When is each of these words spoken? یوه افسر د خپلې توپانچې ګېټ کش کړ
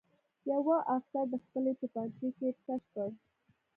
یوه 0.51 0.77
افسر 0.95 1.23
د 1.31 1.35
خپلې 1.43 1.71
توپانچې 1.79 2.27
ګېټ 2.37 2.57
کش 2.67 2.83
کړ 2.93 3.09